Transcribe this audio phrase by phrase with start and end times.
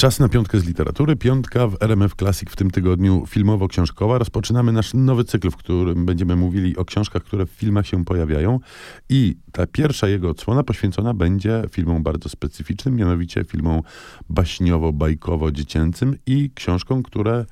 [0.00, 1.16] Czas na piątkę z literatury.
[1.16, 4.18] Piątka w RMF Classic w tym tygodniu filmowo-książkowa.
[4.18, 8.60] Rozpoczynamy nasz nowy cykl, w którym będziemy mówili o książkach, które w filmach się pojawiają.
[9.08, 13.82] I ta pierwsza jego odsłona poświęcona będzie filmom bardzo specyficznym, mianowicie filmom
[14.30, 17.44] baśniowo-bajkowo-dziecięcym i książkom, które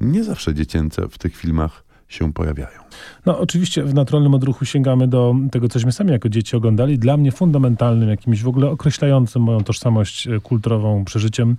[0.00, 2.78] nie zawsze dziecięce w tych filmach się pojawiają.
[3.26, 6.98] No oczywiście w naturalnym odruchu sięgamy do tego, cośmy sami jako dzieci oglądali.
[6.98, 11.56] Dla mnie fundamentalnym, jakimś w ogóle określającym moją tożsamość e, kulturową przeżyciem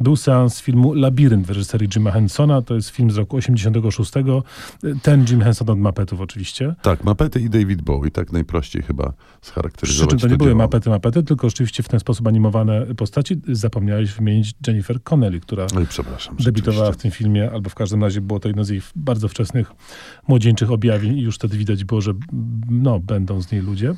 [0.00, 2.62] był seans filmu Labirynt w reżyserii Jima Hensona.
[2.62, 4.12] To jest film z roku 86.
[4.16, 4.22] E,
[5.02, 6.74] ten Jim Henson od Mapetów oczywiście.
[6.82, 10.54] Tak, Mapety i David Bowie, tak najprościej chyba scharakteryzować Przy czym to nie to były.
[10.54, 13.40] Mapety, Mapety, tylko rzeczywiście w ten sposób animowane postaci.
[13.48, 16.36] Zapomniałeś wymienić Jennifer Connelly, która Oj, przepraszam.
[16.36, 19.72] debiutowała w tym filmie, albo w każdym razie było to jedno z jej bardzo wczesnych
[20.28, 22.12] młodzieńczych objawień i już wtedy widać było, że
[22.70, 23.94] no, będą z niej ludzie.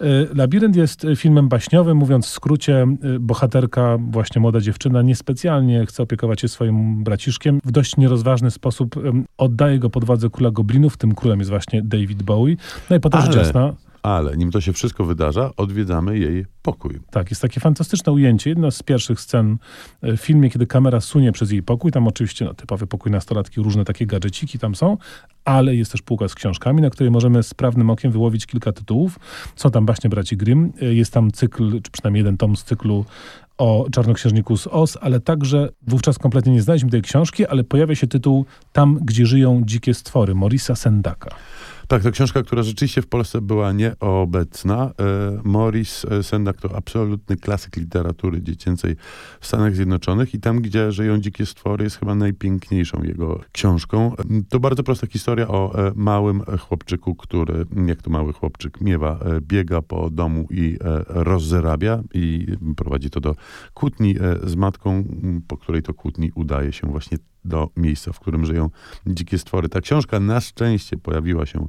[0.00, 6.02] E, Labirynt jest filmem baśniowym, mówiąc w skrócie, e, bohaterka, właśnie młoda dziewczyna, niespecjalnie chce
[6.02, 7.60] opiekować się swoim braciszkiem.
[7.64, 8.94] W dość nierozważny sposób
[9.38, 12.56] oddaje go pod władzę króla goblinów, tym królem jest właśnie David Bowie.
[12.90, 17.00] No i potem rzecz jasna, Ale nim to się wszystko wydarza, odwiedzamy jej pokój.
[17.10, 18.50] Tak, jest takie fantastyczne ujęcie.
[18.50, 19.56] Jedna z pierwszych scen
[20.02, 21.92] e, w filmie, kiedy kamera sunie przez jej pokój.
[21.92, 24.96] Tam oczywiście no, typowy pokój nastolatki, różne takie gadżeciki tam są,
[25.44, 29.18] ale jest też półka z książkami, na której możemy sprawnym okiem wyłowić kilka tytułów.
[29.56, 30.72] Są tam właśnie braci Grimm.
[30.82, 33.04] E, Jest tam cykl, czy przynajmniej jeden tom z cyklu
[33.58, 38.06] o Czarnoksiężniku z Oz, ale także wówczas kompletnie nie znaliśmy tej książki, ale pojawia się
[38.06, 41.30] tytuł Tam, gdzie żyją dzikie stwory, Morisa Sendaka.
[41.88, 44.92] Tak, to książka, która rzeczywiście w Polsce była nieobecna.
[45.00, 48.96] E, Morris e, Sendak to absolutny klasyk literatury dziecięcej
[49.40, 54.14] w Stanach Zjednoczonych i tam, gdzie żyją dzikie stwory jest chyba najpiękniejszą jego książką.
[54.48, 59.82] To bardzo prosta historia o e, małym chłopczyku, który, jak to mały chłopczyk, miewa, biega
[59.82, 62.46] po domu i rozzerabia i
[62.76, 63.36] prowadzi to do
[63.74, 65.04] kłótni z matką,
[65.48, 68.70] po której to kłótni udaje się właśnie do miejsca, w którym żyją
[69.06, 69.68] dzikie stwory.
[69.68, 71.68] Ta książka na szczęście pojawiła się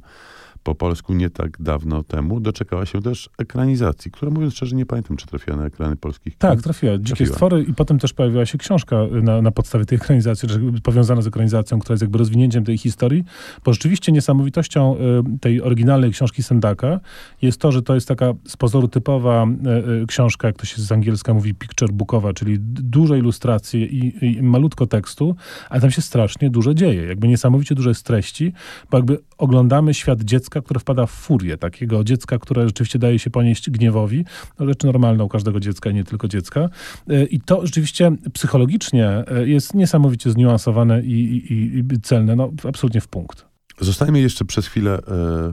[0.66, 2.40] po polsku nie tak dawno temu.
[2.40, 6.36] Doczekała się też ekranizacji, która mówiąc szczerze nie pamiętam, czy trafiła na ekrany polskich.
[6.38, 6.98] Tak, trafiła.
[6.98, 7.34] Dzikie Trafiła.
[7.34, 10.48] stwory i potem też pojawiła się książka na, na podstawie tej ekranizacji,
[10.82, 13.24] powiązana z ekranizacją, która jest jakby rozwinięciem tej historii,
[13.64, 17.00] bo rzeczywiście niesamowitością y, tej oryginalnej książki Sendaka
[17.42, 20.82] jest to, że to jest taka z pozoru typowa y, y, książka, jak to się
[20.82, 25.36] z angielska mówi, picture bookowa, czyli d- dużo ilustracji i, i malutko tekstu,
[25.70, 27.02] ale tam się strasznie dużo dzieje.
[27.04, 28.52] Jakby niesamowicie dużo jest treści,
[28.90, 33.30] bo jakby oglądamy świat dziecka, które wpada w furię, takiego dziecka, które rzeczywiście daje się
[33.30, 34.24] ponieść gniewowi,
[34.58, 36.68] no, rzecz normalna u każdego dziecka i nie tylko dziecka.
[37.08, 43.00] E, I to rzeczywiście psychologicznie e, jest niesamowicie zniuansowane i, i- i celne, no absolutnie
[43.00, 43.45] w punkt.
[43.80, 45.02] Zostajmy jeszcze przez chwilę e,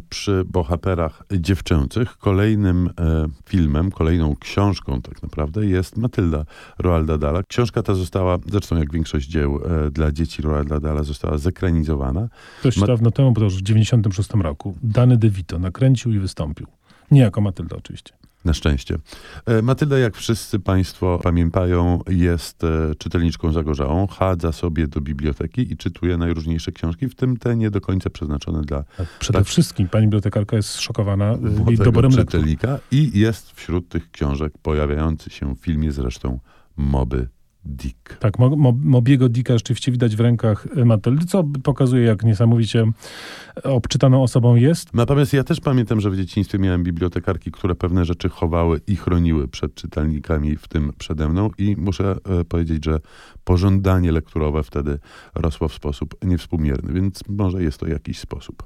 [0.09, 2.17] przy bohaterach dziewczęcych.
[2.17, 6.45] Kolejnym e, filmem, kolejną książką tak naprawdę jest Matylda
[6.79, 7.43] Roalda Dala.
[7.43, 12.27] Książka ta została, zresztą jak większość dzieł e, dla dzieci Roalda Dala, została zekranizowana.
[12.63, 16.67] Dość Ma- dawno temu, bo to już w 96 roku, Dany DeVito nakręcił i wystąpił.
[17.11, 18.13] Nie jako Matylda oczywiście.
[18.45, 18.97] Na szczęście.
[19.45, 24.07] E, Matylda, jak wszyscy Państwo pamiętają, jest e, czytelniczką zagorzałą.
[24.07, 28.61] Chadza sobie do biblioteki i czytuje najróżniejsze książki, w tym te nie do końca przeznaczone
[28.61, 28.83] dla
[29.19, 29.47] Przede Tak.
[29.47, 32.25] wszystkim pani bibliotekarka jest szokowana jej młodego doborem lektur.
[32.25, 36.39] czytelnika i jest wśród tych książek pojawiający się w filmie zresztą
[36.77, 37.27] Moby
[37.65, 38.17] Dick.
[38.17, 42.85] Tak, Mo- Mo- Mobiego Dicka rzeczywiście widać w rękach e, Matyldy, co pokazuje, jak niesamowicie
[43.63, 44.93] obczytaną osobą jest.
[44.93, 49.47] Natomiast ja też pamiętam, że w dzieciństwie miałem bibliotekarki, które pewne rzeczy chowały i chroniły
[49.47, 52.99] przed czytelnikami, w tym przede mną i muszę e, powiedzieć, że
[53.43, 54.99] pożądanie lekturowe wtedy
[55.35, 58.63] rosło w sposób niewspółmierny, więc może jest to jakiś sposób.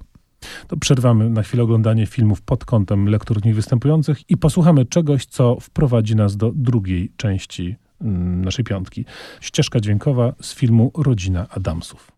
[0.67, 5.25] To przerwamy na chwilę oglądanie filmów pod kątem lektur w nich występujących i posłuchamy czegoś,
[5.25, 9.05] co wprowadzi nas do drugiej części naszej piątki.
[9.41, 12.11] Ścieżka dźwiękowa z filmu Rodzina Adamsów.